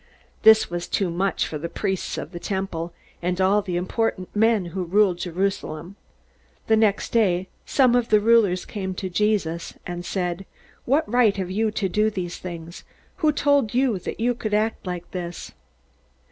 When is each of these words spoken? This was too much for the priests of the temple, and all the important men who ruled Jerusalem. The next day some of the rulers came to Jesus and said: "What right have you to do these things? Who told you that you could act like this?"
This 0.41 0.67
was 0.67 0.87
too 0.87 1.11
much 1.11 1.45
for 1.45 1.59
the 1.59 1.69
priests 1.69 2.17
of 2.17 2.31
the 2.31 2.39
temple, 2.39 2.91
and 3.21 3.39
all 3.39 3.61
the 3.61 3.75
important 3.77 4.35
men 4.35 4.65
who 4.73 4.83
ruled 4.83 5.19
Jerusalem. 5.19 5.95
The 6.65 6.75
next 6.75 7.11
day 7.11 7.49
some 7.67 7.93
of 7.93 8.09
the 8.09 8.19
rulers 8.19 8.65
came 8.65 8.95
to 8.95 9.11
Jesus 9.11 9.75
and 9.85 10.03
said: 10.03 10.47
"What 10.85 11.07
right 11.07 11.37
have 11.37 11.51
you 11.51 11.69
to 11.73 11.87
do 11.87 12.09
these 12.09 12.39
things? 12.39 12.83
Who 13.17 13.31
told 13.31 13.75
you 13.75 13.99
that 13.99 14.19
you 14.19 14.33
could 14.33 14.55
act 14.55 14.87
like 14.87 15.11
this?" 15.11 15.51